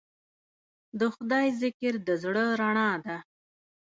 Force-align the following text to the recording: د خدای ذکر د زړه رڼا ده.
د 0.99 1.01
خدای 1.13 1.47
ذکر 1.61 1.93
د 2.07 2.09
زړه 2.23 2.45
رڼا 2.61 2.89
ده. 3.05 3.17